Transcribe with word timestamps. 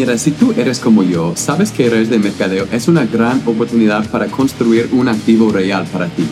Si 0.00 0.30
tú 0.30 0.54
eres 0.56 0.78
como 0.78 1.02
yo, 1.02 1.34
sabes 1.36 1.72
que 1.72 1.90
redes 1.90 2.08
de 2.08 2.18
mercadeo 2.18 2.66
es 2.72 2.88
una 2.88 3.04
gran 3.04 3.42
oportunidad 3.44 4.08
para 4.08 4.28
construir 4.28 4.88
un 4.92 5.08
activo 5.08 5.52
real 5.52 5.86
para 5.92 6.06
ti. 6.06 6.24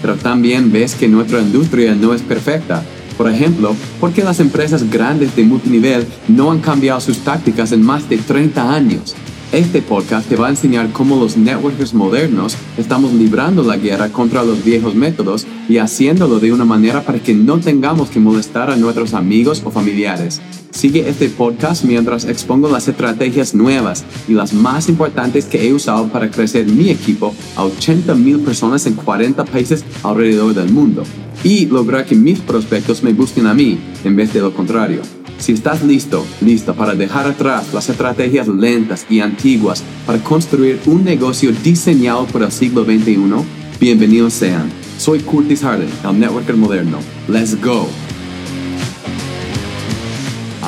Pero 0.00 0.14
también 0.14 0.70
ves 0.70 0.94
que 0.94 1.08
nuestra 1.08 1.40
industria 1.40 1.96
no 1.96 2.14
es 2.14 2.22
perfecta. 2.22 2.84
Por 3.18 3.28
ejemplo, 3.28 3.74
porque 3.98 4.22
las 4.22 4.38
empresas 4.38 4.88
grandes 4.88 5.34
de 5.34 5.42
multinivel 5.42 6.06
no 6.28 6.52
han 6.52 6.60
cambiado 6.60 7.00
sus 7.00 7.18
tácticas 7.18 7.72
en 7.72 7.82
más 7.82 8.08
de 8.08 8.18
30 8.18 8.72
años. 8.72 9.16
Este 9.50 9.82
podcast 9.82 10.28
te 10.28 10.36
va 10.36 10.46
a 10.46 10.50
enseñar 10.50 10.92
cómo 10.92 11.16
los 11.16 11.36
networkers 11.36 11.94
modernos 11.94 12.56
estamos 12.78 13.12
librando 13.12 13.64
la 13.64 13.76
guerra 13.76 14.08
contra 14.10 14.44
los 14.44 14.64
viejos 14.64 14.94
métodos 14.94 15.48
y 15.68 15.78
haciéndolo 15.78 16.38
de 16.38 16.52
una 16.52 16.64
manera 16.64 17.02
para 17.02 17.18
que 17.18 17.34
no 17.34 17.58
tengamos 17.58 18.08
que 18.08 18.20
molestar 18.20 18.70
a 18.70 18.76
nuestros 18.76 19.14
amigos 19.14 19.62
o 19.64 19.72
familiares. 19.72 20.40
Sigue 20.76 21.08
este 21.08 21.30
podcast 21.30 21.84
mientras 21.84 22.26
expongo 22.26 22.68
las 22.68 22.86
estrategias 22.86 23.54
nuevas 23.54 24.04
y 24.28 24.34
las 24.34 24.52
más 24.52 24.90
importantes 24.90 25.46
que 25.46 25.66
he 25.66 25.72
usado 25.72 26.08
para 26.08 26.30
crecer 26.30 26.66
mi 26.66 26.90
equipo 26.90 27.34
a 27.56 27.64
80 27.64 28.14
mil 28.14 28.40
personas 28.40 28.84
en 28.84 28.92
40 28.92 29.42
países 29.46 29.86
alrededor 30.02 30.52
del 30.52 30.68
mundo 30.68 31.04
y 31.42 31.64
lograr 31.64 32.04
que 32.04 32.14
mis 32.14 32.40
prospectos 32.40 33.02
me 33.02 33.14
busquen 33.14 33.46
a 33.46 33.54
mí 33.54 33.78
en 34.04 34.16
vez 34.16 34.34
de 34.34 34.42
lo 34.42 34.52
contrario. 34.52 35.00
Si 35.38 35.52
estás 35.52 35.82
listo, 35.82 36.26
lista 36.42 36.74
para 36.74 36.94
dejar 36.94 37.26
atrás 37.26 37.72
las 37.72 37.88
estrategias 37.88 38.46
lentas 38.46 39.06
y 39.08 39.20
antiguas 39.20 39.82
para 40.04 40.22
construir 40.22 40.78
un 40.84 41.04
negocio 41.04 41.52
diseñado 41.64 42.26
para 42.26 42.46
el 42.46 42.52
siglo 42.52 42.84
XXI, 42.84 43.16
bienvenidos 43.80 44.34
sean. 44.34 44.70
Soy 44.98 45.20
Curtis 45.20 45.62
Harden, 45.62 45.88
el 46.04 46.20
networker 46.20 46.54
moderno. 46.54 46.98
Let's 47.28 47.58
go. 47.58 47.88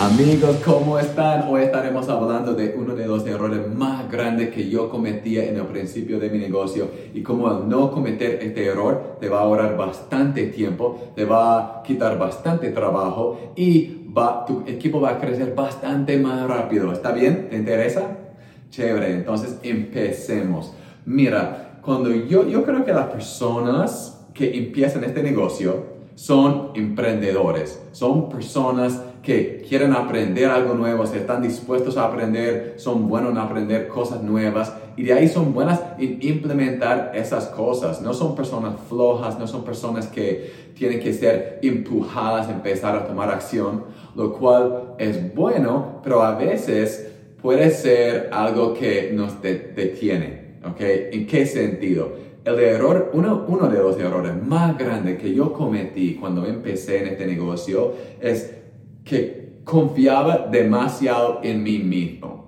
Amigos, 0.01 0.59
¿cómo 0.65 0.97
están? 0.97 1.48
Hoy 1.48 1.62
estaremos 1.62 2.09
hablando 2.09 2.55
de 2.55 2.72
uno 2.78 2.95
de 2.95 3.05
los 3.05 3.27
errores 3.27 3.67
más 3.75 4.09
grandes 4.09 4.50
que 4.50 4.70
yo 4.70 4.89
cometía 4.89 5.47
en 5.47 5.56
el 5.56 5.64
principio 5.64 6.20
de 6.20 6.31
mi 6.31 6.39
negocio 6.39 6.89
y 7.12 7.20
cómo 7.20 7.48
al 7.48 7.69
no 7.69 7.91
cometer 7.91 8.39
este 8.41 8.64
error 8.64 9.17
te 9.19 9.28
va 9.28 9.41
a 9.41 9.42
ahorrar 9.42 9.77
bastante 9.77 10.47
tiempo, 10.47 11.11
te 11.17 11.25
va 11.25 11.81
a 11.81 11.83
quitar 11.83 12.17
bastante 12.17 12.70
trabajo 12.70 13.55
y 13.56 14.06
va, 14.17 14.45
tu 14.47 14.62
equipo 14.69 15.00
va 15.00 15.11
a 15.11 15.19
crecer 15.19 15.53
bastante 15.56 16.17
más 16.17 16.47
rápido. 16.47 16.92
¿Está 16.92 17.11
bien? 17.11 17.48
¿Te 17.50 17.56
interesa? 17.56 18.19
Chévere, 18.70 19.15
entonces 19.15 19.59
empecemos. 19.65 20.75
Mira, 21.06 21.81
cuando 21.83 22.15
yo, 22.15 22.47
yo 22.47 22.62
creo 22.62 22.84
que 22.84 22.92
las 22.92 23.09
personas 23.09 24.25
que 24.33 24.59
empiezan 24.59 25.03
este 25.03 25.25
negocio 25.25 25.98
son 26.15 26.70
emprendedores, 26.75 27.83
son 27.91 28.28
personas 28.28 29.03
que 29.29 29.62
quieren 29.69 29.93
aprender 29.93 30.48
algo 30.48 30.73
nuevo, 30.73 31.07
se 31.07 31.19
están 31.19 31.43
dispuestos 31.43 31.98
a 31.98 32.07
aprender, 32.07 32.77
son 32.79 33.09
buenos 33.11 33.33
en 33.33 33.37
aprender 33.37 33.87
cosas 33.87 34.23
nuevas 34.23 34.73
y 34.97 35.03
de 35.03 35.12
ahí 35.12 35.29
son 35.29 35.53
buenas 35.53 35.83
en 35.98 36.17
implementar 36.23 37.12
esas 37.15 37.45
cosas. 37.49 38.01
No 38.01 38.15
son 38.15 38.34
personas 38.34 38.77
flojas, 38.89 39.39
no 39.39 39.47
son 39.47 39.65
personas 39.65 40.06
que 40.06 40.71
tienen 40.75 40.99
que 40.99 41.12
ser 41.12 41.59
empujadas 41.62 42.49
a 42.49 42.53
empezar 42.53 42.97
a 42.97 43.06
tomar 43.06 43.29
acción, 43.29 43.84
lo 44.17 44.33
cual 44.33 44.95
es 44.97 45.34
bueno, 45.34 46.01
pero 46.03 46.23
a 46.23 46.34
veces 46.34 47.11
puede 47.43 47.71
ser 47.71 48.31
algo 48.33 48.73
que 48.73 49.12
nos 49.12 49.43
detiene. 49.43 50.56
¿ok? 50.65 50.81
¿En 50.81 51.27
qué 51.27 51.45
sentido? 51.45 52.29
El 52.47 52.59
error, 52.61 53.11
uno, 53.12 53.45
uno 53.47 53.69
de 53.69 53.79
los 53.79 53.99
errores 53.99 54.33
más 54.43 54.79
grandes 54.79 55.21
que 55.21 55.34
yo 55.34 55.53
cometí 55.53 56.15
cuando 56.15 56.47
empecé 56.47 57.01
en 57.01 57.09
este 57.09 57.27
negocio 57.27 57.93
es 58.23 58.58
que 59.09 59.61
confiaba 59.64 60.48
demasiado 60.51 61.41
en 61.42 61.62
mí 61.62 61.78
mismo. 61.78 62.47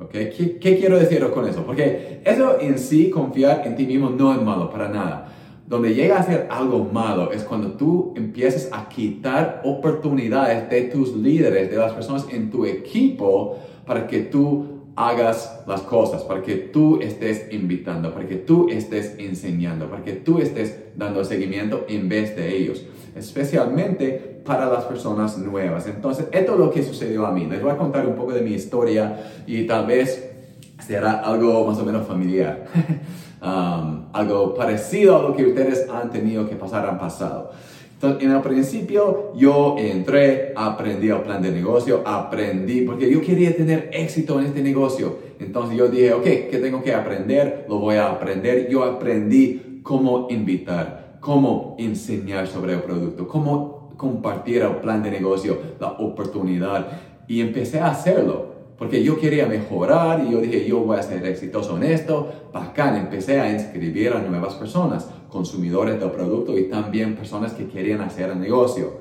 ¿Okay? 0.00 0.30
¿Qué, 0.30 0.58
¿Qué, 0.58 0.78
quiero 0.78 0.98
decir 0.98 1.24
con 1.30 1.48
eso? 1.48 1.64
Porque 1.64 2.20
eso 2.24 2.60
en 2.60 2.78
sí, 2.78 3.10
confiar 3.10 3.62
en 3.66 3.76
ti 3.76 3.86
mismo, 3.86 4.10
no 4.10 4.32
es 4.32 4.42
malo 4.42 4.70
para 4.70 4.88
nada. 4.88 5.28
Donde 5.66 5.94
llega 5.94 6.18
a 6.18 6.22
ser 6.22 6.48
algo 6.50 6.84
malo 6.92 7.32
es 7.32 7.44
cuando 7.44 7.72
tú 7.72 8.12
empiezas 8.16 8.68
a 8.72 8.88
quitar 8.88 9.62
oportunidades 9.64 10.68
de 10.68 10.82
tus 10.82 11.16
líderes, 11.16 11.70
de 11.70 11.76
las 11.76 11.92
personas 11.92 12.26
en 12.30 12.50
tu 12.50 12.66
equipo, 12.66 13.58
para 13.86 14.06
que 14.06 14.20
tú 14.20 14.81
hagas 14.96 15.62
las 15.66 15.82
cosas, 15.82 16.22
para 16.22 16.42
que 16.42 16.56
tú 16.56 17.00
estés 17.00 17.52
invitando, 17.52 18.12
para 18.12 18.26
que 18.26 18.36
tú 18.36 18.68
estés 18.68 19.14
enseñando, 19.18 19.88
para 19.88 20.02
que 20.02 20.12
tú 20.12 20.38
estés 20.38 20.76
dando 20.96 21.24
seguimiento 21.24 21.86
en 21.88 22.08
vez 22.08 22.36
de 22.36 22.56
ellos, 22.56 22.84
especialmente 23.14 24.42
para 24.44 24.66
las 24.66 24.84
personas 24.84 25.38
nuevas. 25.38 25.86
Entonces, 25.86 26.26
esto 26.32 26.52
es 26.52 26.58
lo 26.58 26.70
que 26.70 26.82
sucedió 26.82 27.26
a 27.26 27.32
mí. 27.32 27.46
Les 27.46 27.62
voy 27.62 27.70
a 27.70 27.76
contar 27.76 28.06
un 28.06 28.16
poco 28.16 28.32
de 28.32 28.42
mi 28.42 28.52
historia 28.52 29.32
y 29.46 29.66
tal 29.66 29.86
vez 29.86 30.30
será 30.78 31.20
algo 31.20 31.66
más 31.66 31.78
o 31.78 31.84
menos 31.84 32.06
familiar, 32.06 32.64
um, 33.42 34.06
algo 34.12 34.54
parecido 34.54 35.16
a 35.16 35.22
lo 35.22 35.36
que 35.36 35.46
ustedes 35.46 35.88
han 35.88 36.10
tenido 36.10 36.48
que 36.48 36.56
pasar, 36.56 36.86
han 36.86 36.98
pasado. 36.98 37.52
Entonces, 38.02 38.28
en 38.28 38.34
el 38.34 38.42
principio 38.42 39.32
yo 39.36 39.76
entré, 39.78 40.52
aprendí 40.56 41.08
el 41.08 41.20
plan 41.20 41.40
de 41.40 41.52
negocio, 41.52 42.02
aprendí, 42.04 42.80
porque 42.80 43.08
yo 43.08 43.20
quería 43.20 43.54
tener 43.54 43.90
éxito 43.92 44.40
en 44.40 44.46
este 44.46 44.60
negocio. 44.60 45.18
Entonces 45.38 45.76
yo 45.76 45.86
dije, 45.86 46.12
ok, 46.12 46.24
¿qué 46.24 46.58
tengo 46.60 46.82
que 46.82 46.92
aprender? 46.92 47.64
Lo 47.68 47.78
voy 47.78 47.94
a 47.94 48.10
aprender. 48.10 48.68
Yo 48.68 48.82
aprendí 48.82 49.80
cómo 49.84 50.26
invitar, 50.30 51.18
cómo 51.20 51.76
enseñar 51.78 52.48
sobre 52.48 52.72
el 52.72 52.80
producto, 52.80 53.28
cómo 53.28 53.94
compartir 53.96 54.62
el 54.62 54.78
plan 54.78 55.00
de 55.00 55.12
negocio, 55.12 55.58
la 55.78 55.92
oportunidad. 55.92 56.88
Y 57.28 57.40
empecé 57.40 57.78
a 57.78 57.90
hacerlo. 57.92 58.50
Porque 58.76 59.04
yo 59.04 59.20
quería 59.20 59.46
mejorar 59.46 60.24
y 60.26 60.32
yo 60.32 60.40
dije, 60.40 60.66
yo 60.66 60.80
voy 60.80 60.98
a 60.98 61.04
ser 61.04 61.24
exitoso 61.24 61.76
en 61.76 61.84
esto. 61.84 62.32
Bacán, 62.52 62.96
empecé 62.96 63.38
a 63.38 63.52
inscribir 63.52 64.12
a 64.12 64.18
nuevas 64.18 64.54
personas, 64.56 65.08
consumidores 65.32 65.98
del 65.98 66.10
producto 66.10 66.58
y 66.58 66.64
también 66.64 67.16
personas 67.16 67.54
que 67.54 67.66
querían 67.66 68.02
hacer 68.02 68.30
el 68.30 68.38
negocio. 68.38 69.00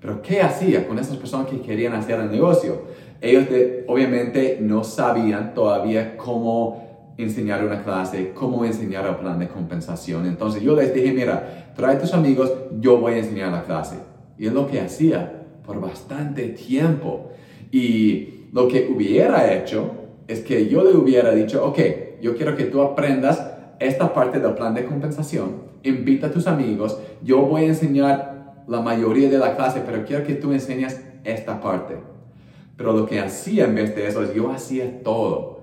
Pero 0.00 0.20
¿qué 0.20 0.42
hacía 0.42 0.86
con 0.86 0.98
esas 0.98 1.16
personas 1.16 1.46
que 1.46 1.60
querían 1.60 1.94
hacer 1.94 2.18
el 2.18 2.30
negocio? 2.30 2.82
Ellos 3.20 3.46
obviamente 3.86 4.58
no 4.60 4.82
sabían 4.82 5.54
todavía 5.54 6.16
cómo 6.16 7.14
enseñar 7.16 7.64
una 7.64 7.82
clase, 7.82 8.32
cómo 8.34 8.64
enseñar 8.64 9.06
el 9.06 9.16
plan 9.16 9.38
de 9.38 9.48
compensación. 9.48 10.26
Entonces 10.26 10.62
yo 10.62 10.74
les 10.76 10.92
dije, 10.92 11.12
mira, 11.12 11.72
trae 11.74 11.96
a 11.96 11.98
tus 11.98 12.12
amigos, 12.12 12.52
yo 12.80 12.98
voy 12.98 13.14
a 13.14 13.18
enseñar 13.18 13.52
la 13.52 13.62
clase. 13.62 13.96
Y 14.36 14.46
es 14.46 14.52
lo 14.52 14.68
que 14.68 14.80
hacía 14.80 15.44
por 15.64 15.80
bastante 15.80 16.48
tiempo. 16.48 17.30
Y 17.70 18.48
lo 18.52 18.68
que 18.68 18.88
hubiera 18.92 19.52
hecho 19.52 19.92
es 20.26 20.40
que 20.40 20.68
yo 20.68 20.82
le 20.84 20.96
hubiera 20.96 21.32
dicho, 21.32 21.64
ok, 21.64 21.78
yo 22.20 22.36
quiero 22.36 22.56
que 22.56 22.64
tú 22.64 22.82
aprendas 22.82 23.57
esta 23.80 24.12
parte 24.12 24.40
del 24.40 24.54
plan 24.54 24.74
de 24.74 24.84
compensación, 24.84 25.68
invita 25.82 26.28
a 26.28 26.30
tus 26.30 26.46
amigos, 26.46 26.98
yo 27.22 27.42
voy 27.42 27.64
a 27.64 27.68
enseñar 27.68 28.64
la 28.66 28.80
mayoría 28.80 29.30
de 29.30 29.38
la 29.38 29.56
clase, 29.56 29.82
pero 29.84 30.04
quiero 30.04 30.24
que 30.24 30.34
tú 30.34 30.52
enseñes 30.52 31.02
esta 31.24 31.60
parte. 31.60 31.96
Pero 32.76 32.92
lo 32.92 33.06
que 33.06 33.20
hacía 33.20 33.64
en 33.64 33.74
vez 33.74 33.94
de 33.94 34.06
eso 34.06 34.22
es 34.22 34.34
yo 34.34 34.50
hacía 34.50 35.02
todo. 35.02 35.58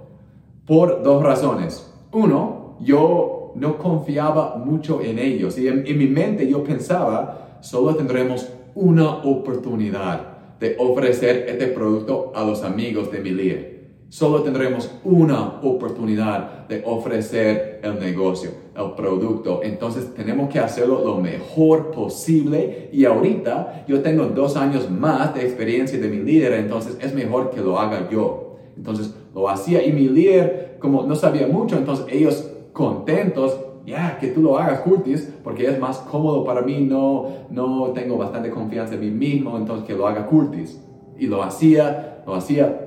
Por 0.66 1.04
dos 1.04 1.24
razones. 1.24 1.94
Uno, 2.12 2.78
yo 2.82 3.54
no 3.56 3.78
confiaba 3.78 4.58
mucho 4.58 5.02
en 5.02 5.20
ellos 5.20 5.58
y 5.58 5.68
en, 5.68 5.86
en 5.86 5.98
mi 5.98 6.08
mente 6.08 6.48
yo 6.48 6.64
pensaba, 6.64 7.60
solo 7.62 7.96
tendremos 7.96 8.50
una 8.74 9.18
oportunidad 9.24 10.36
de 10.60 10.76
ofrecer 10.80 11.46
este 11.48 11.68
producto 11.68 12.32
a 12.36 12.44
los 12.44 12.64
amigos 12.64 13.12
de 13.12 13.20
mi 13.20 13.32
líder. 13.32 13.75
Solo 14.16 14.44
tendremos 14.44 14.90
una 15.04 15.60
oportunidad 15.62 16.70
de 16.70 16.82
ofrecer 16.86 17.82
el 17.84 18.00
negocio, 18.00 18.50
el 18.74 18.92
producto. 18.92 19.60
Entonces 19.62 20.14
tenemos 20.14 20.48
que 20.48 20.58
hacerlo 20.58 21.04
lo 21.04 21.18
mejor 21.18 21.92
posible. 21.92 22.90
Y 22.94 23.04
ahorita 23.04 23.84
yo 23.90 24.02
tengo 24.02 24.24
dos 24.28 24.56
años 24.56 24.90
más 24.90 25.36
de 25.36 25.42
experiencia 25.42 26.00
de 26.00 26.08
mi 26.08 26.20
líder, 26.20 26.54
entonces 26.54 26.98
es 27.02 27.14
mejor 27.14 27.50
que 27.50 27.60
lo 27.60 27.78
haga 27.78 28.10
yo. 28.10 28.56
Entonces 28.78 29.14
lo 29.34 29.50
hacía 29.50 29.86
y 29.86 29.92
mi 29.92 30.08
líder, 30.08 30.78
como 30.80 31.04
no 31.04 31.16
sabía 31.16 31.48
mucho, 31.48 31.76
entonces 31.76 32.06
ellos 32.10 32.50
contentos 32.72 33.60
ya, 33.86 34.18
que 34.18 34.30
tú 34.30 34.42
lo 34.42 34.58
hagas, 34.58 34.80
Curtis, 34.80 35.30
porque 35.44 35.68
es 35.68 35.78
más 35.78 35.98
cómodo 35.98 36.46
para 36.46 36.62
mí, 36.62 36.80
no, 36.80 37.28
no 37.50 37.92
tengo 37.94 38.18
bastante 38.18 38.50
confianza 38.50 38.94
en 38.94 39.02
mí 39.02 39.12
mismo, 39.12 39.58
entonces 39.58 39.86
que 39.86 39.94
lo 39.94 40.08
haga 40.08 40.26
Curtis. 40.26 40.82
Y 41.20 41.28
lo 41.28 41.44
hacía, 41.44 42.24
lo 42.26 42.34
hacía, 42.36 42.85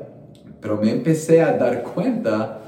pero 0.61 0.77
me 0.77 0.91
empecé 0.91 1.43
a 1.43 1.53
dar 1.53 1.83
cuenta 1.83 2.61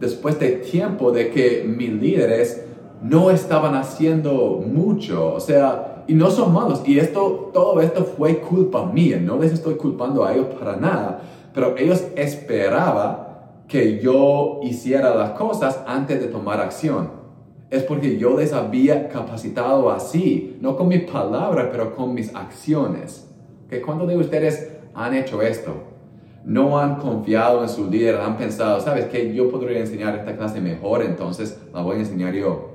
después 0.00 0.38
de 0.38 0.52
tiempo 0.52 1.12
de 1.12 1.30
que 1.30 1.64
mis 1.64 1.90
líderes 1.90 2.64
no 3.02 3.30
estaban 3.30 3.74
haciendo 3.74 4.62
mucho, 4.66 5.34
o 5.34 5.40
sea, 5.40 6.04
y 6.06 6.14
no 6.14 6.30
son 6.30 6.52
malos, 6.52 6.82
y 6.86 6.98
esto, 6.98 7.50
todo 7.52 7.80
esto 7.80 8.04
fue 8.04 8.38
culpa 8.38 8.86
mía, 8.86 9.18
no 9.20 9.38
les 9.38 9.52
estoy 9.52 9.74
culpando 9.74 10.24
a 10.24 10.34
ellos 10.34 10.46
para 10.58 10.76
nada, 10.76 11.20
pero 11.52 11.76
ellos 11.76 12.04
esperaban 12.16 13.24
que 13.68 14.00
yo 14.00 14.60
hiciera 14.62 15.14
las 15.14 15.30
cosas 15.30 15.82
antes 15.86 16.20
de 16.20 16.26
tomar 16.28 16.60
acción. 16.60 17.24
Es 17.70 17.82
porque 17.82 18.18
yo 18.18 18.36
les 18.38 18.52
había 18.52 19.08
capacitado 19.08 19.90
así, 19.90 20.58
no 20.60 20.76
con 20.76 20.88
mis 20.88 21.10
palabras, 21.10 21.68
pero 21.72 21.94
con 21.94 22.14
mis 22.14 22.34
acciones. 22.34 23.28
¿Cuántos 23.84 24.06
de 24.08 24.16
ustedes 24.16 24.70
han 24.94 25.14
hecho 25.14 25.42
esto? 25.42 25.93
No 26.44 26.78
han 26.78 26.96
confiado 26.96 27.62
en 27.62 27.68
su 27.68 27.90
líder, 27.90 28.16
han 28.16 28.36
pensado, 28.36 28.80
¿sabes 28.80 29.06
qué? 29.06 29.34
Yo 29.34 29.50
podría 29.50 29.78
enseñar 29.78 30.16
esta 30.16 30.36
clase 30.36 30.60
mejor, 30.60 31.02
entonces 31.02 31.58
la 31.72 31.80
voy 31.80 31.96
a 31.96 32.00
enseñar 32.00 32.34
yo. 32.34 32.74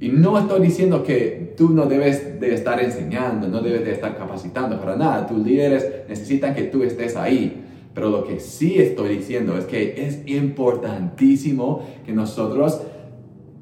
Y 0.00 0.08
no 0.08 0.38
estoy 0.38 0.62
diciendo 0.62 1.02
que 1.02 1.52
tú 1.58 1.68
no 1.68 1.84
debes 1.84 2.40
de 2.40 2.54
estar 2.54 2.82
enseñando, 2.82 3.48
no 3.48 3.60
debes 3.60 3.84
de 3.84 3.92
estar 3.92 4.16
capacitando 4.16 4.80
para 4.80 4.96
nada. 4.96 5.26
Tus 5.26 5.38
líderes 5.38 5.86
necesitan 6.08 6.54
que 6.54 6.62
tú 6.62 6.82
estés 6.82 7.16
ahí. 7.16 7.66
Pero 7.92 8.08
lo 8.08 8.24
que 8.24 8.40
sí 8.40 8.80
estoy 8.80 9.16
diciendo 9.16 9.58
es 9.58 9.66
que 9.66 10.06
es 10.06 10.20
importantísimo 10.26 11.86
que 12.06 12.12
nosotros 12.12 12.80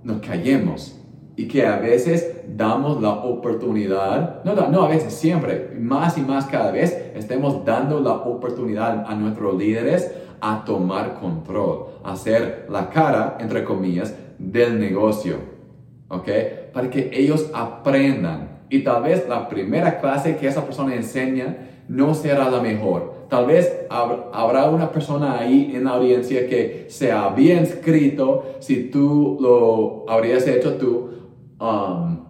nos 0.04 0.20
callemos 0.20 1.00
y 1.34 1.48
que 1.48 1.66
a 1.66 1.78
veces 1.78 2.37
damos 2.56 3.00
la 3.00 3.10
oportunidad, 3.10 4.42
no, 4.44 4.54
no 4.54 4.82
a 4.82 4.88
veces, 4.88 5.14
siempre, 5.14 5.76
más 5.78 6.18
y 6.18 6.22
más 6.22 6.46
cada 6.46 6.70
vez, 6.70 7.12
estemos 7.14 7.64
dando 7.64 8.00
la 8.00 8.12
oportunidad 8.12 9.04
a 9.06 9.14
nuestros 9.14 9.56
líderes 9.56 10.12
a 10.40 10.64
tomar 10.64 11.14
control, 11.14 11.86
a 12.04 12.16
ser 12.16 12.66
la 12.70 12.90
cara, 12.90 13.38
entre 13.40 13.64
comillas, 13.64 14.14
del 14.38 14.78
negocio. 14.78 15.58
¿ok? 16.08 16.28
Para 16.72 16.90
que 16.90 17.10
ellos 17.12 17.50
aprendan. 17.54 18.58
Y 18.70 18.80
tal 18.80 19.02
vez 19.02 19.26
la 19.28 19.48
primera 19.48 20.00
clase 20.00 20.36
que 20.36 20.46
esa 20.46 20.64
persona 20.64 20.94
enseña 20.94 21.56
no 21.88 22.14
será 22.14 22.50
la 22.50 22.60
mejor. 22.60 23.26
Tal 23.30 23.46
vez 23.46 23.86
habrá 23.90 24.70
una 24.70 24.90
persona 24.90 25.38
ahí 25.38 25.72
en 25.74 25.84
la 25.84 25.92
audiencia 25.92 26.46
que 26.46 26.86
se 26.88 27.12
había 27.12 27.54
inscrito 27.54 28.56
si 28.58 28.90
tú 28.90 29.38
lo 29.40 30.10
habrías 30.10 30.46
hecho 30.46 30.74
tú, 30.74 31.10
um, 31.60 32.27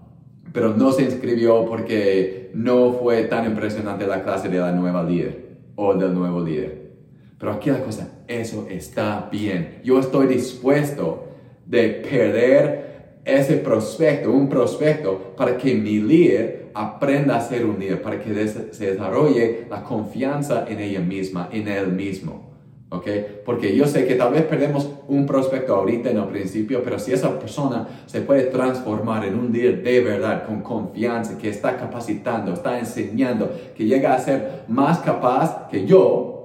pero 0.58 0.74
no 0.74 0.90
se 0.90 1.04
inscribió 1.04 1.64
porque 1.66 2.50
no 2.52 2.92
fue 2.92 3.22
tan 3.26 3.46
impresionante 3.46 4.08
la 4.08 4.24
clase 4.24 4.48
de 4.48 4.58
la 4.58 4.72
nueva 4.72 5.04
líder 5.04 5.50
o 5.76 5.94
del 5.94 6.12
nuevo 6.12 6.40
líder. 6.40 6.94
Pero 7.38 7.52
aquí 7.52 7.70
la 7.70 7.78
cosa, 7.78 8.24
eso 8.26 8.66
está 8.68 9.28
bien. 9.30 9.78
Yo 9.84 10.00
estoy 10.00 10.26
dispuesto 10.26 11.28
de 11.64 11.90
perder 11.90 13.20
ese 13.24 13.58
prospecto, 13.58 14.32
un 14.32 14.48
prospecto, 14.48 15.32
para 15.36 15.56
que 15.56 15.76
mi 15.76 16.00
líder 16.00 16.70
aprenda 16.74 17.36
a 17.36 17.40
ser 17.40 17.64
un 17.64 17.78
líder, 17.78 18.02
para 18.02 18.18
que 18.18 18.48
se 18.48 18.90
desarrolle 18.90 19.66
la 19.70 19.84
confianza 19.84 20.66
en 20.68 20.80
ella 20.80 21.00
misma, 21.00 21.50
en 21.52 21.68
él 21.68 21.92
mismo. 21.92 22.47
¿Ok? 22.90 23.06
Porque 23.44 23.76
yo 23.76 23.86
sé 23.86 24.06
que 24.06 24.14
tal 24.14 24.32
vez 24.32 24.44
perdemos 24.44 24.88
un 25.08 25.26
prospecto 25.26 25.74
ahorita 25.74 26.10
en 26.10 26.16
el 26.16 26.24
principio, 26.24 26.82
pero 26.82 26.98
si 26.98 27.12
esa 27.12 27.38
persona 27.38 27.86
se 28.06 28.22
puede 28.22 28.44
transformar 28.44 29.26
en 29.26 29.38
un 29.38 29.52
líder 29.52 29.82
de 29.82 30.00
verdad, 30.00 30.46
con 30.46 30.62
confianza, 30.62 31.36
que 31.36 31.50
está 31.50 31.76
capacitando, 31.76 32.54
está 32.54 32.78
enseñando, 32.78 33.52
que 33.76 33.84
llega 33.84 34.14
a 34.14 34.18
ser 34.18 34.64
más 34.68 35.00
capaz 35.00 35.68
que 35.68 35.84
yo, 35.86 36.38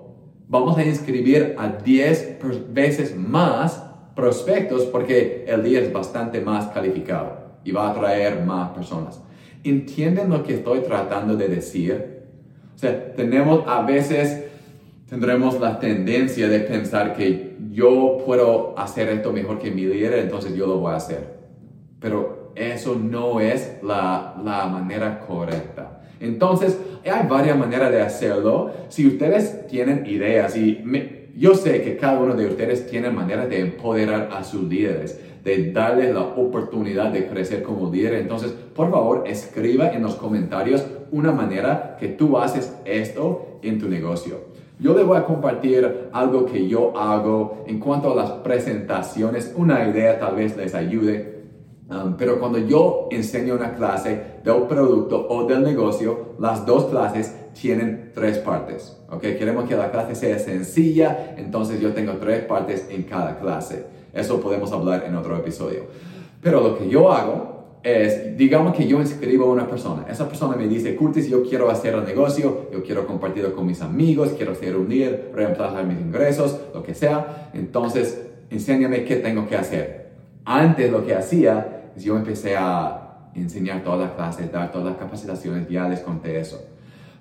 vamos 0.50 0.78
a 0.78 0.84
inscribir 0.84 1.56
a 1.58 1.70
10 1.70 2.40
veces 2.74 3.16
más 3.16 3.82
prospectos 4.16 4.84
porque 4.84 5.46
el 5.48 5.64
día 5.64 5.80
es 5.80 5.92
bastante 5.92 6.42
más 6.42 6.68
calificado 6.68 7.38
y 7.64 7.72
va 7.72 7.88
a 7.88 7.92
atraer 7.92 8.44
más 8.44 8.72
personas. 8.72 9.22
¿Entienden 9.64 10.30
lo 10.30 10.44
que 10.44 10.56
estoy 10.56 10.82
tratando 10.82 11.36
de 11.36 11.48
decir? 11.48 12.22
O 12.76 12.78
sea, 12.78 13.14
tenemos 13.16 13.64
a 13.68 13.82
veces, 13.84 14.46
tendremos 15.14 15.60
la 15.60 15.80
tendencia 15.80 16.50
de 16.50 16.62
pensar 16.62 17.14
que 17.16 17.56
yo 17.70 18.18
puedo 18.26 18.74
hacer 18.80 19.10
esto 19.10 19.32
mejor 19.32 19.60
que 19.60 19.70
mi 19.70 19.86
líder, 19.86 20.18
entonces 20.18 20.56
yo 20.56 20.66
lo 20.66 20.80
voy 20.80 20.92
a 20.92 20.96
hacer. 20.96 21.36
Pero 22.00 22.52
eso 22.56 22.96
no 22.96 23.40
es 23.40 23.78
la, 23.84 24.34
la 24.44 24.66
manera 24.66 25.20
correcta. 25.20 26.02
Entonces, 26.20 26.80
hay 27.06 27.28
varias 27.28 27.56
maneras 27.56 27.92
de 27.92 28.02
hacerlo. 28.02 28.72
Si 28.90 29.06
ustedes 29.06 29.68
tienen 29.68 30.04
ideas 30.08 30.58
y 30.58 30.84
yo 31.38 31.54
sé 31.54 31.84
que 31.84 31.96
cada 31.96 32.20
uno 32.20 32.34
de 32.34 32.48
ustedes 32.48 32.88
tiene 32.88 33.12
manera 33.12 33.46
de 33.46 33.60
empoderar 33.60 34.30
a 34.34 34.44
sus 34.44 34.64
líderes, 34.64 35.22
de 35.44 35.72
darles 35.72 36.12
la 36.12 36.22
oportunidad 36.22 37.12
de 37.12 37.28
crecer 37.28 37.62
como 37.62 37.92
líder. 37.92 38.16
Entonces, 38.16 38.52
por 38.76 38.90
favor, 38.90 39.26
escriba 39.28 39.92
en 39.92 40.02
los 40.02 40.16
comentarios 40.16 40.84
una 41.12 41.32
manera 41.32 41.98
que 42.00 42.08
tú 42.08 42.40
haces 42.40 42.76
esto 42.86 43.60
en 43.62 43.78
tu 43.78 43.88
negocio. 43.88 44.54
Yo 44.84 44.94
les 44.94 45.06
voy 45.06 45.18
a 45.18 45.24
compartir 45.24 46.10
algo 46.12 46.46
que 46.46 46.68
yo 46.68 46.96
hago 46.96 47.64
en 47.66 47.80
cuanto 47.80 48.12
a 48.12 48.16
las 48.16 48.32
presentaciones, 48.32 49.54
una 49.56 49.88
idea 49.88 50.20
tal 50.20 50.36
vez 50.36 50.56
les 50.56 50.76
ayude 50.76 51.34
Um, 51.90 52.16
pero 52.18 52.40
cuando 52.40 52.58
yo 52.60 53.08
enseño 53.12 53.56
una 53.56 53.76
clase 53.76 54.40
del 54.44 54.64
producto 54.64 55.28
o 55.30 55.46
del 55.46 55.64
negocio, 55.64 56.36
las 56.40 56.66
dos 56.66 56.86
clases 56.86 57.36
tienen 57.54 58.12
tres 58.14 58.38
partes. 58.40 58.98
¿okay? 59.10 59.38
Queremos 59.38 59.68
que 59.68 59.76
la 59.76 59.92
clase 59.92 60.16
sea 60.16 60.40
sencilla, 60.40 61.36
entonces 61.38 61.80
yo 61.82 61.94
tengo 61.94 62.14
tres 62.14 62.46
partes 62.46 62.88
en 62.90 63.04
cada 63.04 63.38
clase. 63.38 63.86
Eso 64.14 64.40
podemos 64.40 64.72
hablar 64.72 65.04
en 65.06 65.16
otro 65.16 65.36
episodio. 65.36 65.84
Pero 66.42 66.62
lo 66.62 66.78
que 66.78 66.88
yo 66.88 67.12
hago 67.12 67.53
es, 67.84 68.38
digamos 68.38 68.74
que 68.76 68.88
yo 68.88 69.00
inscribo 69.02 69.46
a 69.46 69.52
una 69.52 69.68
persona. 69.68 70.06
Esa 70.10 70.28
persona 70.28 70.56
me 70.56 70.68
dice, 70.68 70.96
Curtis, 70.96 71.28
yo 71.30 71.44
quiero 71.44 71.70
hacer 71.70 71.94
el 71.94 72.06
negocio, 72.06 72.70
yo 72.72 72.82
quiero 72.82 73.06
compartirlo 73.06 73.54
con 73.54 73.66
mis 73.66 73.82
amigos, 73.82 74.34
quiero 74.38 74.56
ser 74.56 74.78
un 74.78 74.88
líder, 74.88 75.32
reemplazar 75.34 75.86
mis 75.86 76.00
ingresos, 76.00 76.60
lo 76.74 76.82
que 76.82 76.96
sea. 76.96 77.52
Entonces, 77.54 78.26
enséñame 78.50 79.04
qué 79.04 79.18
tengo 79.18 79.48
que 79.48 79.58
hacer. 79.58 80.14
Antes 80.46 80.92
lo 80.92 81.06
que 81.06 81.14
hacía 81.14 81.92
yo 81.98 82.16
empecé 82.16 82.56
a 82.56 83.30
enseñar 83.36 83.84
todas 83.84 84.00
las 84.00 84.12
clases, 84.12 84.52
dar 84.52 84.72
todas 84.72 84.88
las 84.88 84.98
capacitaciones, 84.98 85.68
ya 85.68 85.88
les 85.90 86.00
conté 86.00 86.40
eso. 86.40 86.66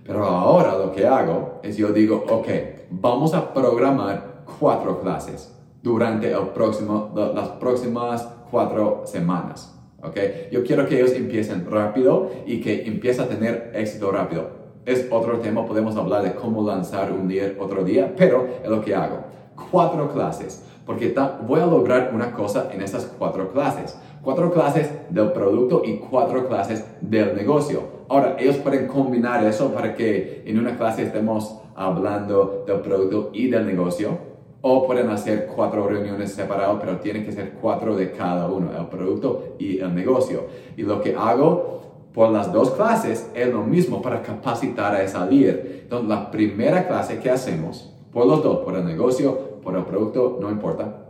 Pero 0.05 0.25
ahora 0.25 0.79
lo 0.79 0.93
que 0.93 1.07
hago 1.07 1.61
es 1.63 1.77
yo 1.77 1.93
digo, 1.93 2.25
ok, 2.29 2.49
vamos 2.91 3.35
a 3.35 3.53
programar 3.53 4.45
cuatro 4.59 5.01
clases 5.01 5.53
durante 5.83 6.31
el 6.31 6.49
próximo, 6.49 7.13
las 7.15 7.49
próximas 7.51 8.29
cuatro 8.51 9.03
semanas. 9.07 9.82
Okay? 10.03 10.49
Yo 10.51 10.65
quiero 10.65 10.87
que 10.87 10.97
ellos 10.97 11.13
empiecen 11.13 11.71
rápido 11.71 12.31
y 12.47 12.61
que 12.61 12.85
empiecen 12.87 13.25
a 13.25 13.29
tener 13.29 13.73
éxito 13.75 14.11
rápido. 14.11 14.63
Es 14.85 15.07
otro 15.11 15.39
tema, 15.39 15.65
podemos 15.65 15.97
hablar 15.97 16.23
de 16.23 16.35
cómo 16.35 16.67
lanzar 16.67 17.13
un 17.13 17.29
día 17.29 17.55
otro 17.59 17.85
día, 17.85 18.13
pero 18.17 18.49
es 18.63 18.69
lo 18.69 18.81
que 18.81 18.95
hago. 18.95 19.25
Cuatro 19.71 20.13
clases, 20.13 20.65
porque 20.85 21.15
voy 21.47 21.61
a 21.61 21.67
lograr 21.67 22.11
una 22.13 22.33
cosa 22.33 22.69
en 22.73 22.83
esas 22.83 23.05
cuatro 23.17 23.53
clases 23.53 23.97
cuatro 24.23 24.53
clases 24.53 24.89
del 25.11 25.33
producto 25.33 25.83
y 25.85 25.99
cuatro 25.99 26.49
clases 26.49 26.85
del 27.01 27.35
negocio. 27.35 28.03
Ahora, 28.09 28.37
ellos 28.39 28.57
pueden 28.57 28.87
combinar 28.87 29.45
eso 29.45 29.73
para 29.73 29.95
que 29.95 30.43
en 30.47 30.59
una 30.59 30.77
clase 30.77 31.03
estemos 31.03 31.59
hablando 31.75 32.65
del 32.67 32.81
producto 32.81 33.31
y 33.33 33.49
del 33.49 33.67
negocio. 33.67 34.32
O 34.63 34.87
pueden 34.87 35.11
hacer 35.11 35.49
cuatro 35.55 35.87
reuniones 35.87 36.33
separadas, 36.33 36.77
pero 36.81 36.99
tienen 36.99 37.25
que 37.25 37.33
ser 37.33 37.53
cuatro 37.61 37.97
de 37.97 38.13
cada 38.13 38.49
uno, 38.49 38.71
el 38.79 38.87
producto 38.87 39.57
y 39.59 39.79
el 39.79 39.95
negocio. 39.95 40.47
Y 40.77 40.83
lo 40.83 41.01
que 41.01 41.15
hago 41.15 41.83
por 42.15 42.31
las 42.31 42.53
dos 42.53 42.71
clases 42.71 43.31
es 43.35 43.49
lo 43.49 43.63
mismo 43.63 44.01
para 44.01 44.23
capacitar 44.23 44.95
a 44.95 45.03
esa 45.03 45.27
líder. 45.27 45.81
Entonces, 45.83 46.09
la 46.09 46.31
primera 46.31 46.87
clase 46.87 47.19
que 47.19 47.31
hacemos, 47.31 47.93
por 48.13 48.27
los 48.27 48.43
dos, 48.43 48.59
por 48.59 48.77
el 48.77 48.85
negocio, 48.85 49.61
por 49.63 49.77
el 49.77 49.85
producto, 49.85 50.39
no 50.41 50.51
importa, 50.51 51.07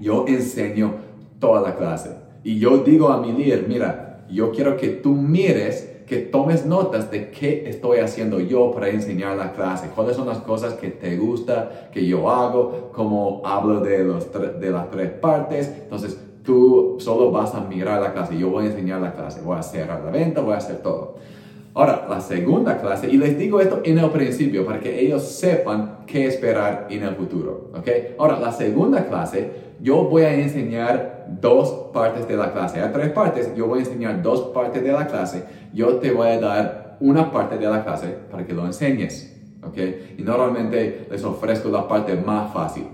yo 0.00 0.26
enseño 0.26 0.94
toda 1.38 1.60
la 1.60 1.76
clase. 1.76 2.10
Y 2.44 2.58
yo 2.58 2.78
digo 2.78 3.08
a 3.08 3.20
mi 3.20 3.32
líder, 3.32 3.66
mira, 3.68 4.26
yo 4.30 4.50
quiero 4.52 4.76
que 4.76 4.88
tú 4.88 5.14
mires, 5.14 5.91
que 6.12 6.18
tomes 6.18 6.66
notas 6.66 7.10
de 7.10 7.30
qué 7.30 7.64
estoy 7.70 8.00
haciendo 8.00 8.38
yo 8.38 8.70
para 8.72 8.90
enseñar 8.90 9.34
la 9.34 9.54
clase, 9.54 9.88
cuáles 9.94 10.14
son 10.14 10.26
las 10.26 10.40
cosas 10.40 10.74
que 10.74 10.88
te 10.88 11.16
gusta 11.16 11.88
que 11.90 12.04
yo 12.06 12.30
hago, 12.30 12.90
cómo 12.92 13.40
hablo 13.46 13.80
de, 13.80 14.04
los 14.04 14.28
de 14.30 14.70
las 14.70 14.90
tres 14.90 15.08
partes. 15.08 15.72
Entonces, 15.84 16.20
tú 16.44 16.98
solo 17.00 17.30
vas 17.30 17.54
a 17.54 17.60
mirar 17.60 18.02
la 18.02 18.12
clase, 18.12 18.36
yo 18.36 18.50
voy 18.50 18.66
a 18.66 18.68
enseñar 18.68 19.00
la 19.00 19.14
clase, 19.14 19.40
voy 19.40 19.56
a 19.56 19.60
hacer 19.60 19.86
la 19.86 19.96
venta, 20.10 20.42
voy 20.42 20.52
a 20.52 20.58
hacer 20.58 20.82
todo. 20.82 21.14
Ahora, 21.72 22.06
la 22.06 22.20
segunda 22.20 22.78
clase, 22.78 23.08
y 23.08 23.16
les 23.16 23.38
digo 23.38 23.58
esto 23.58 23.80
en 23.82 23.98
el 23.98 24.10
principio 24.10 24.66
para 24.66 24.80
que 24.80 25.00
ellos 25.00 25.22
sepan 25.22 26.00
qué 26.06 26.26
esperar 26.26 26.88
en 26.90 27.04
el 27.04 27.14
futuro, 27.14 27.70
¿ok? 27.74 27.88
Ahora, 28.18 28.38
la 28.38 28.52
segunda 28.52 29.06
clase, 29.06 29.50
yo 29.82 30.04
voy 30.04 30.22
a 30.22 30.32
enseñar 30.32 31.26
dos 31.40 31.90
partes 31.92 32.28
de 32.28 32.36
la 32.36 32.52
clase. 32.52 32.80
Hay 32.80 32.92
tres 32.92 33.10
partes, 33.10 33.52
yo 33.56 33.66
voy 33.66 33.80
a 33.80 33.82
enseñar 33.82 34.22
dos 34.22 34.52
partes 34.54 34.82
de 34.82 34.92
la 34.92 35.08
clase. 35.08 35.44
Yo 35.74 35.96
te 35.96 36.12
voy 36.12 36.28
a 36.28 36.40
dar 36.40 36.96
una 37.00 37.32
parte 37.32 37.58
de 37.58 37.66
la 37.66 37.84
clase 37.84 38.14
para 38.30 38.46
que 38.46 38.52
lo 38.52 38.64
enseñes, 38.64 39.36
¿ok? 39.60 39.78
Y 40.18 40.22
normalmente 40.22 41.08
les 41.10 41.24
ofrezco 41.24 41.68
la 41.68 41.88
parte 41.88 42.14
más 42.14 42.52
fácil, 42.52 42.84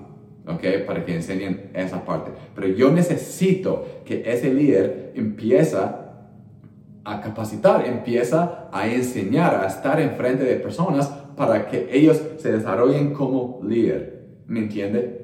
¿ok? 0.47 0.87
Para 0.87 1.05
que 1.05 1.15
enseñen 1.15 1.71
esa 1.75 2.03
parte. 2.07 2.31
Pero 2.55 2.69
yo 2.69 2.91
necesito 2.91 3.85
que 4.07 4.23
ese 4.25 4.55
líder 4.55 5.13
empiece 5.15 5.77
a 5.77 7.21
capacitar, 7.21 7.85
empieza 7.85 8.71
a 8.73 8.89
enseñar, 8.89 9.57
a 9.57 9.67
estar 9.67 10.01
enfrente 10.01 10.45
de 10.45 10.57
personas 10.57 11.09
para 11.37 11.69
que 11.69 11.89
ellos 11.93 12.23
se 12.39 12.51
desarrollen 12.51 13.13
como 13.13 13.61
líder. 13.63 14.27
¿Me 14.47 14.61
entiende? 14.61 15.18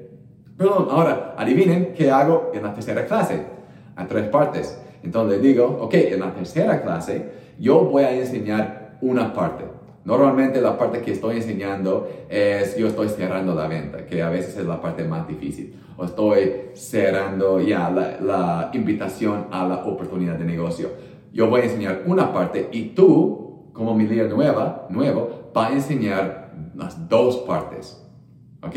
Perdón, 0.57 0.87
ahora 0.89 1.35
adivinen 1.37 1.93
qué 1.93 2.11
hago 2.11 2.51
en 2.53 2.63
la 2.63 2.73
tercera 2.73 3.05
clase. 3.05 3.43
A 3.95 4.05
tres 4.07 4.27
partes. 4.27 4.81
Entonces 5.03 5.41
digo, 5.41 5.65
ok, 5.81 5.93
en 5.93 6.19
la 6.19 6.33
tercera 6.33 6.81
clase 6.81 7.31
yo 7.59 7.81
voy 7.85 8.03
a 8.03 8.13
enseñar 8.13 8.97
una 9.01 9.33
parte. 9.33 9.63
Normalmente 10.03 10.61
la 10.61 10.77
parte 10.77 11.01
que 11.01 11.11
estoy 11.11 11.37
enseñando 11.37 12.07
es 12.29 12.75
yo 12.77 12.87
estoy 12.87 13.09
cerrando 13.09 13.55
la 13.55 13.67
venta, 13.67 14.05
que 14.05 14.21
a 14.21 14.29
veces 14.29 14.57
es 14.57 14.65
la 14.65 14.81
parte 14.81 15.03
más 15.03 15.27
difícil. 15.27 15.75
O 15.97 16.05
estoy 16.05 16.51
cerrando 16.73 17.59
ya 17.59 17.89
la, 17.89 18.19
la 18.19 18.69
invitación 18.73 19.47
a 19.51 19.67
la 19.67 19.85
oportunidad 19.85 20.35
de 20.35 20.45
negocio. 20.45 20.89
Yo 21.33 21.49
voy 21.49 21.61
a 21.61 21.63
enseñar 21.65 22.03
una 22.05 22.31
parte 22.33 22.69
y 22.71 22.89
tú, 22.89 23.71
como 23.73 23.95
mi 23.95 24.07
líder 24.07 24.29
nueva, 24.29 24.87
nuevo, 24.89 25.51
va 25.55 25.67
a 25.67 25.73
enseñar 25.73 26.51
las 26.75 27.09
dos 27.09 27.37
partes. 27.37 28.01
¿Ok? 28.61 28.75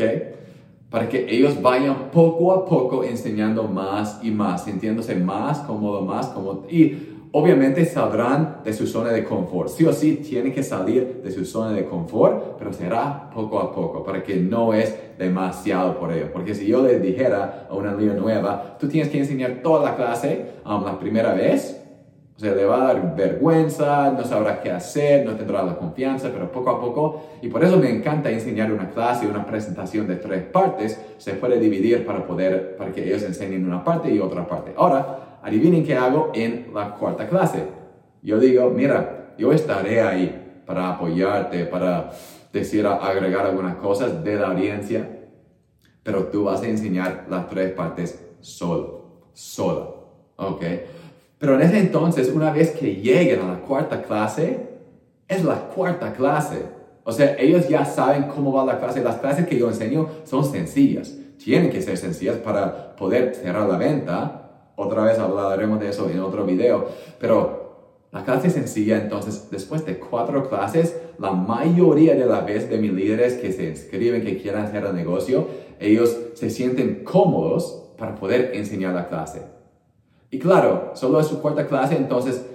Para 0.89 1.07
que 1.07 1.27
ellos 1.29 1.61
vayan 1.61 2.09
poco 2.11 2.51
a 2.51 2.65
poco 2.65 3.03
enseñando 3.03 3.63
más 3.63 4.19
y 4.23 4.31
más, 4.31 4.63
sintiéndose 4.63 5.15
más 5.15 5.59
cómodo, 5.59 6.01
más 6.01 6.27
cómodo. 6.27 6.65
Y 6.67 7.09
obviamente 7.31 7.85
saldrán 7.85 8.61
de 8.63 8.73
su 8.73 8.87
zona 8.87 9.11
de 9.11 9.23
confort. 9.23 9.69
Sí 9.69 9.85
o 9.85 9.93
sí 9.93 10.15
tienen 10.15 10.51
que 10.51 10.63
salir 10.63 11.21
de 11.23 11.31
su 11.31 11.45
zona 11.45 11.73
de 11.73 11.85
confort, 11.85 12.57
pero 12.57 12.73
será 12.73 13.29
poco 13.29 13.59
a 13.59 13.71
poco, 13.71 14.03
para 14.03 14.23
que 14.23 14.37
no 14.37 14.73
es 14.73 14.95
demasiado 15.17 15.99
por 15.99 16.11
ello. 16.11 16.31
Porque 16.33 16.55
si 16.55 16.65
yo 16.65 16.81
les 16.83 17.01
dijera 17.01 17.67
a 17.69 17.75
una 17.75 17.93
líder 17.93 18.19
nueva, 18.19 18.77
tú 18.79 18.87
tienes 18.87 19.09
que 19.09 19.19
enseñar 19.19 19.59
toda 19.61 19.83
la 19.83 19.95
clase 19.95 20.53
um, 20.65 20.83
la 20.83 20.97
primera 20.97 21.33
vez, 21.33 21.79
o 22.39 22.41
sea, 22.41 22.55
le 22.55 22.63
va 22.63 22.83
a 22.83 22.93
dar 22.93 23.15
vergüenza, 23.17 24.11
no 24.11 24.23
sabrá 24.23 24.61
qué 24.61 24.71
hacer, 24.71 25.25
no 25.25 25.35
tendrá 25.35 25.61
la 25.61 25.75
confianza, 25.75 26.29
pero 26.31 26.49
poco 26.49 26.69
a 26.69 26.79
poco, 26.79 27.21
y 27.41 27.49
por 27.49 27.61
eso 27.61 27.75
me 27.75 27.93
encanta 27.93 28.31
enseñar 28.31 28.71
una 28.71 28.91
clase, 28.91 29.27
una 29.27 29.45
presentación 29.45 30.07
de 30.07 30.15
tres 30.15 30.43
partes, 30.43 30.97
se 31.17 31.33
puede 31.33 31.59
dividir 31.59 32.05
para 32.05 32.25
poder, 32.25 32.77
para 32.77 32.93
que 32.93 33.03
ellos 33.03 33.23
enseñen 33.23 33.65
una 33.65 33.83
parte 33.83 34.09
y 34.09 34.19
otra 34.19 34.47
parte. 34.47 34.71
Ahora, 34.77 35.39
adivinen 35.43 35.83
qué 35.83 35.97
hago 35.97 36.31
en 36.33 36.73
la 36.73 36.95
cuarta 36.95 37.27
clase. 37.27 37.61
Yo 38.21 38.39
digo, 38.39 38.69
mira, 38.69 39.33
yo 39.37 39.51
estaré 39.51 39.99
ahí 39.99 40.61
para 40.65 40.91
apoyarte, 40.91 41.65
para 41.65 42.11
decir, 42.53 42.87
agregar 42.87 43.47
algunas 43.47 43.75
cosas 43.75 44.23
de 44.23 44.35
la 44.37 44.47
audiencia, 44.47 45.09
pero 46.03 46.27
tú 46.27 46.45
vas 46.45 46.61
a 46.61 46.69
enseñar 46.69 47.25
las 47.29 47.49
tres 47.49 47.73
partes 47.73 48.25
solo, 48.39 49.25
sola, 49.33 49.89
¿ok? 50.37 50.63
Pero 51.39 51.55
en 51.55 51.61
ese 51.61 51.79
entonces, 51.79 52.29
una 52.29 52.51
vez 52.51 52.71
que 52.71 52.95
lleguen 52.95 53.41
a 53.41 53.53
la 53.53 53.59
cuarta 53.61 54.03
clase, 54.03 54.67
es 55.27 55.43
la 55.43 55.55
cuarta 55.55 56.13
clase. 56.13 56.63
O 57.05 57.11
sea, 57.11 57.35
ellos 57.39 57.67
ya 57.67 57.85
saben 57.85 58.23
cómo 58.23 58.51
va 58.51 58.65
la 58.65 58.79
clase. 58.79 59.01
Las 59.01 59.15
clases 59.15 59.47
que 59.47 59.57
yo 59.57 59.69
enseño 59.69 60.07
son 60.25 60.43
sencillas. 60.43 61.15
Tienen 61.43 61.71
que 61.71 61.81
ser 61.81 61.97
sencillas 61.97 62.35
para 62.37 62.95
poder 62.97 63.33
cerrar 63.33 63.67
la 63.69 63.77
venta, 63.77 64.39
otra 64.75 65.03
vez 65.03 65.17
hablaremos 65.17 65.79
de 65.79 65.89
eso 65.89 66.09
en 66.09 66.19
otro 66.19 66.45
video. 66.45 66.87
Pero 67.19 67.59
la 68.11 68.23
clase 68.23 68.49
sencilla, 68.49 68.97
entonces 68.97 69.47
después 69.51 69.85
de 69.85 69.97
cuatro 69.97 70.49
clases, 70.49 70.99
la 71.19 71.31
mayoría 71.31 72.15
de 72.15 72.25
las 72.25 72.45
veces 72.45 72.69
de 72.69 72.77
mis 72.77 72.91
líderes 72.91 73.33
que 73.35 73.51
se 73.51 73.65
inscriben, 73.65 74.23
que 74.23 74.37
quieran 74.37 74.65
hacer 74.65 74.83
el 74.85 74.95
negocio, 74.95 75.47
ellos 75.79 76.17
se 76.33 76.49
sienten 76.49 77.03
cómodos 77.03 77.91
para 77.97 78.15
poder 78.15 78.51
enseñar 78.55 78.93
la 78.93 79.07
clase. 79.07 79.58
Y 80.31 80.39
claro, 80.39 80.91
solo 80.93 81.19
es 81.19 81.27
su 81.27 81.41
cuarta 81.41 81.65
clase, 81.67 81.95
entonces 81.95 82.45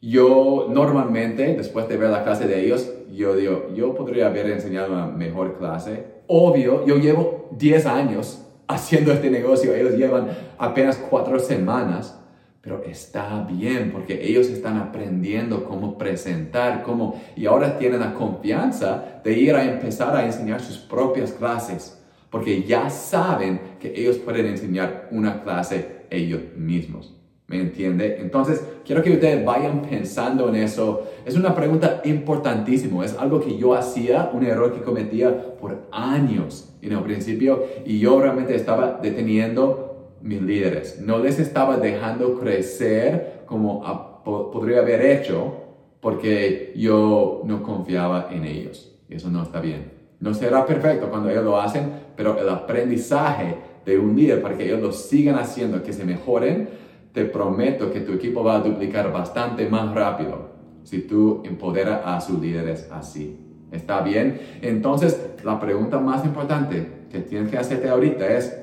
yo 0.00 0.68
normalmente, 0.70 1.54
después 1.54 1.86
de 1.86 1.98
ver 1.98 2.08
la 2.08 2.24
clase 2.24 2.46
de 2.46 2.64
ellos, 2.64 2.90
yo 3.12 3.36
digo, 3.36 3.68
yo 3.74 3.94
podría 3.94 4.28
haber 4.28 4.50
enseñado 4.50 4.92
una 4.92 5.06
mejor 5.06 5.58
clase. 5.58 6.06
Obvio, 6.26 6.86
yo 6.86 6.96
llevo 6.96 7.48
10 7.52 7.86
años 7.86 8.42
haciendo 8.68 9.12
este 9.12 9.30
negocio. 9.30 9.74
Ellos 9.74 9.94
llevan 9.94 10.28
apenas 10.56 10.96
cuatro 10.96 11.38
semanas, 11.38 12.18
pero 12.62 12.82
está 12.84 13.46
bien 13.50 13.90
porque 13.92 14.26
ellos 14.26 14.48
están 14.48 14.78
aprendiendo 14.78 15.64
cómo 15.64 15.98
presentar, 15.98 16.82
cómo, 16.82 17.20
y 17.36 17.44
ahora 17.44 17.76
tienen 17.76 18.00
la 18.00 18.14
confianza 18.14 19.20
de 19.22 19.32
ir 19.32 19.54
a 19.54 19.64
empezar 19.64 20.16
a 20.16 20.24
enseñar 20.24 20.62
sus 20.62 20.78
propias 20.78 21.32
clases, 21.32 22.02
porque 22.30 22.62
ya 22.62 22.88
saben 22.88 23.76
que 23.78 23.92
ellos 23.94 24.16
pueden 24.16 24.46
enseñar 24.46 25.08
una 25.10 25.42
clase 25.42 25.99
ellos 26.10 26.40
mismos. 26.56 27.16
¿Me 27.50 27.60
entiende? 27.60 28.18
Entonces, 28.20 28.64
quiero 28.84 29.02
que 29.02 29.10
ustedes 29.10 29.44
vayan 29.44 29.82
pensando 29.82 30.48
en 30.48 30.54
eso. 30.54 31.02
Es 31.24 31.34
una 31.34 31.52
pregunta 31.52 32.00
importantísima. 32.04 33.04
Es 33.04 33.18
algo 33.18 33.40
que 33.40 33.58
yo 33.58 33.74
hacía, 33.74 34.30
un 34.32 34.44
error 34.44 34.72
que 34.72 34.82
cometía 34.82 35.56
por 35.56 35.88
años 35.90 36.72
en 36.80 36.92
el 36.92 37.02
principio 37.02 37.64
y 37.84 37.98
yo 37.98 38.20
realmente 38.20 38.54
estaba 38.54 39.00
deteniendo 39.02 40.12
mis 40.22 40.40
líderes. 40.40 41.00
No 41.00 41.18
les 41.18 41.40
estaba 41.40 41.76
dejando 41.76 42.38
crecer 42.38 43.42
como 43.46 43.82
podría 44.22 44.78
haber 44.78 45.04
hecho 45.04 45.54
porque 46.00 46.72
yo 46.76 47.42
no 47.44 47.64
confiaba 47.64 48.28
en 48.30 48.44
ellos. 48.44 48.96
Eso 49.08 49.28
no 49.28 49.42
está 49.42 49.60
bien. 49.60 49.90
No 50.20 50.34
será 50.34 50.66
perfecto 50.66 51.08
cuando 51.10 51.30
ellos 51.30 51.44
lo 51.44 51.60
hacen, 51.60 51.90
pero 52.14 52.38
el 52.38 52.48
aprendizaje 52.48 53.56
de 53.84 53.98
un 53.98 54.16
líder 54.16 54.42
para 54.42 54.56
que 54.56 54.64
ellos 54.64 54.80
lo 54.80 54.92
sigan 54.92 55.36
haciendo, 55.36 55.82
que 55.82 55.92
se 55.92 56.04
mejoren, 56.04 56.68
te 57.12 57.24
prometo 57.24 57.92
que 57.92 58.00
tu 58.00 58.12
equipo 58.12 58.44
va 58.44 58.56
a 58.56 58.60
duplicar 58.60 59.12
bastante 59.12 59.68
más 59.68 59.94
rápido 59.94 60.50
si 60.84 61.00
tú 61.00 61.42
empoderas 61.44 62.00
a 62.04 62.20
sus 62.20 62.40
líderes 62.40 62.88
así. 62.90 63.38
¿Está 63.72 64.00
bien? 64.02 64.40
Entonces, 64.62 65.20
la 65.44 65.60
pregunta 65.60 65.98
más 65.98 66.24
importante 66.24 66.86
que 67.10 67.20
tienes 67.20 67.50
que 67.50 67.58
hacerte 67.58 67.88
ahorita 67.88 68.36
es, 68.36 68.56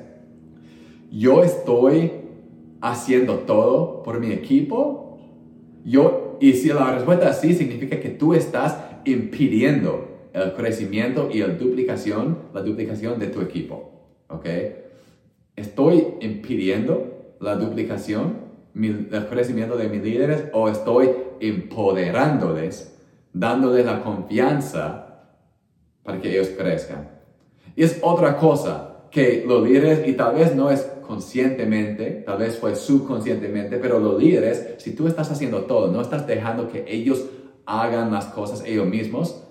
¿yo 1.10 1.42
estoy 1.42 2.12
haciendo 2.80 3.40
todo 3.40 4.02
por 4.02 4.20
mi 4.20 4.32
equipo? 4.32 5.18
Yo, 5.84 6.36
y 6.40 6.52
si 6.54 6.68
la 6.68 6.92
respuesta 6.92 7.30
es 7.30 7.38
sí, 7.38 7.54
significa 7.54 7.98
que 8.00 8.10
tú 8.10 8.34
estás 8.34 8.78
impidiendo 9.04 10.08
el 10.32 10.52
crecimiento 10.52 11.28
y 11.32 11.38
la 11.38 11.48
duplicación, 11.48 12.38
la 12.52 12.62
duplicación 12.62 13.18
de 13.18 13.28
tu 13.28 13.40
equipo. 13.40 13.92
¿Ok? 14.28 14.46
Estoy 15.58 16.06
impidiendo 16.20 17.34
la 17.40 17.56
duplicación, 17.56 18.48
el 18.74 19.26
crecimiento 19.28 19.76
de 19.76 19.88
mis 19.88 20.02
líderes 20.02 20.44
o 20.52 20.68
estoy 20.68 21.10
empoderándoles, 21.40 22.96
dándoles 23.32 23.84
la 23.84 24.04
confianza 24.04 25.24
para 26.04 26.20
que 26.20 26.30
ellos 26.30 26.50
crezcan. 26.56 27.10
Y 27.74 27.82
es 27.82 27.98
otra 28.02 28.36
cosa 28.36 29.08
que 29.10 29.44
los 29.48 29.66
líderes, 29.66 30.06
y 30.06 30.12
tal 30.12 30.36
vez 30.36 30.54
no 30.54 30.70
es 30.70 30.82
conscientemente, 31.04 32.22
tal 32.24 32.38
vez 32.38 32.56
fue 32.56 32.76
subconscientemente, 32.76 33.78
pero 33.78 33.98
los 33.98 34.22
líderes, 34.22 34.74
si 34.78 34.94
tú 34.94 35.08
estás 35.08 35.28
haciendo 35.32 35.62
todo, 35.62 35.90
no 35.90 36.00
estás 36.00 36.24
dejando 36.24 36.68
que 36.68 36.84
ellos 36.86 37.24
hagan 37.66 38.12
las 38.12 38.26
cosas 38.26 38.62
ellos 38.64 38.86
mismos, 38.86 39.42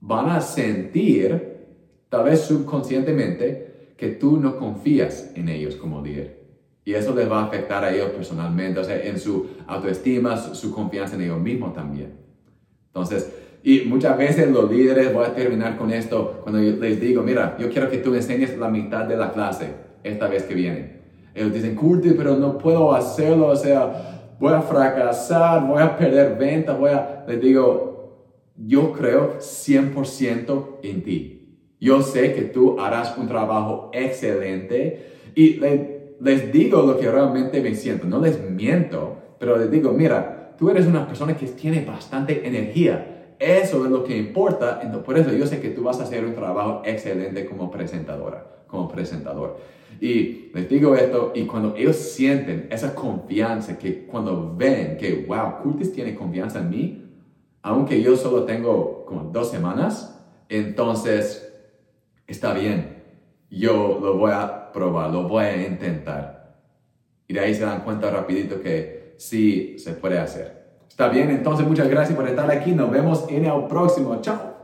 van 0.00 0.30
a 0.30 0.40
sentir, 0.40 1.66
tal 2.08 2.24
vez 2.24 2.40
subconscientemente, 2.40 3.75
que 3.96 4.08
tú 4.08 4.38
no 4.38 4.56
confías 4.56 5.32
en 5.34 5.48
ellos 5.48 5.76
como 5.76 6.02
líder. 6.02 6.44
Y 6.84 6.94
eso 6.94 7.14
les 7.14 7.30
va 7.30 7.40
a 7.40 7.46
afectar 7.46 7.82
a 7.82 7.92
ellos 7.92 8.10
personalmente, 8.10 8.78
o 8.78 8.84
sea, 8.84 9.02
en 9.02 9.18
su 9.18 9.48
autoestima, 9.66 10.36
su, 10.36 10.72
confianza 10.72 11.16
en 11.16 11.22
ellos 11.22 11.40
mismos 11.40 11.74
también. 11.74 12.14
Entonces, 12.86 13.32
y 13.64 13.80
muchas 13.86 14.16
veces 14.16 14.48
los 14.50 14.70
líderes, 14.70 15.12
voy 15.12 15.24
a 15.24 15.34
terminar 15.34 15.76
con 15.76 15.90
esto, 15.90 16.40
cuando 16.42 16.62
yo 16.62 16.76
les 16.76 17.00
digo, 17.00 17.22
mira, 17.22 17.56
yo 17.58 17.70
quiero 17.70 17.90
que 17.90 17.98
tú 17.98 18.14
enseñes 18.14 18.56
la 18.56 18.68
mitad 18.68 19.04
de 19.04 19.16
la 19.16 19.32
clase 19.32 19.70
esta 20.04 20.28
vez 20.28 20.44
que 20.44 20.54
viene. 20.54 21.00
Ellos 21.34 21.52
dicen, 21.52 21.74
Curti, 21.74 22.10
pero 22.12 22.36
no 22.36 22.56
puedo 22.56 22.94
hacerlo, 22.94 23.48
o 23.48 23.56
sea, 23.56 24.36
voy 24.38 24.52
a 24.52 24.62
fracasar, 24.62 25.66
voy 25.66 25.82
a 25.82 25.96
perder 25.96 26.38
venta, 26.38 26.74
voy 26.74 26.90
a... 26.90 27.24
Les 27.26 27.40
digo, 27.40 27.96
yo 28.56 28.92
creo 28.92 29.38
100% 29.38 30.78
en 30.82 31.02
ti. 31.02 31.35
Yo 31.80 32.02
sé 32.02 32.34
que 32.34 32.42
tú 32.42 32.80
harás 32.80 33.16
un 33.18 33.28
trabajo 33.28 33.90
excelente 33.92 35.30
y 35.34 35.54
le 35.54 35.96
les 36.20 36.52
digo 36.52 36.82
lo 36.82 36.98
que 36.98 37.10
realmente 37.10 37.60
me 37.60 37.74
siento, 37.74 38.06
no 38.06 38.20
les 38.20 38.40
miento, 38.50 39.16
pero 39.38 39.58
les 39.58 39.70
digo, 39.70 39.92
mira, 39.92 40.54
tú 40.58 40.70
eres 40.70 40.86
una 40.86 41.06
persona 41.06 41.36
que 41.36 41.46
tiene 41.46 41.84
bastante 41.84 42.46
energía. 42.46 43.34
Eso 43.38 43.84
es 43.84 43.90
lo 43.90 44.02
que 44.02 44.16
importa, 44.16 44.80
entonces 44.82 45.04
por 45.04 45.18
eso 45.18 45.32
yo 45.32 45.46
sé 45.46 45.60
que 45.60 45.70
tú 45.70 45.82
vas 45.82 46.00
a 46.00 46.04
hacer 46.04 46.24
un 46.24 46.34
trabajo 46.34 46.82
excelente 46.84 47.44
como 47.44 47.70
presentadora, 47.70 48.64
como 48.66 48.88
presentador. 48.88 49.58
Y 50.00 50.50
les 50.54 50.68
digo 50.68 50.94
esto, 50.94 51.32
y 51.34 51.44
cuando 51.44 51.74
ellos 51.76 51.96
sienten 51.96 52.68
esa 52.70 52.94
confianza, 52.94 53.78
que 53.78 54.06
cuando 54.06 54.54
ven 54.56 54.96
que, 54.96 55.26
wow, 55.28 55.62
Curtis 55.62 55.92
tiene 55.92 56.14
confianza 56.14 56.60
en 56.60 56.70
mí, 56.70 57.02
aunque 57.62 58.00
yo 58.00 58.16
solo 58.16 58.44
tengo 58.44 59.04
como 59.04 59.24
dos 59.24 59.50
semanas, 59.50 60.18
entonces 60.48 61.45
está 62.26 62.52
bien, 62.52 63.02
yo 63.50 63.98
lo 64.00 64.16
voy 64.16 64.32
a 64.32 64.72
probar, 64.72 65.10
lo 65.10 65.28
voy 65.28 65.44
a 65.44 65.66
intentar. 65.66 66.56
Y 67.28 67.34
de 67.34 67.40
ahí 67.40 67.54
se 67.54 67.64
dan 67.64 67.80
cuenta 67.80 68.10
rapidito 68.10 68.60
que 68.60 69.14
sí 69.16 69.78
se 69.78 69.92
puede 69.92 70.18
hacer. 70.18 70.66
Está 70.88 71.08
bien, 71.08 71.30
entonces 71.30 71.66
muchas 71.66 71.88
gracias 71.88 72.16
por 72.16 72.28
estar 72.28 72.50
aquí. 72.50 72.72
Nos 72.72 72.90
vemos 72.90 73.26
en 73.28 73.44
el 73.44 73.64
próximo. 73.66 74.20
Chao. 74.20 74.55